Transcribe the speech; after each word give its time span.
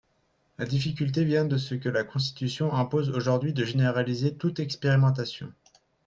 La 0.57 0.65
difficulté 0.65 1.23
vient 1.23 1.45
de 1.45 1.57
ce 1.57 1.75
que 1.75 1.87
la 1.87 2.03
Constitution 2.03 2.73
impose 2.73 3.11
aujourd’hui 3.11 3.53
de 3.53 3.63
généraliser 3.63 4.33
toute 4.35 4.59
expérimentation. 4.59 5.53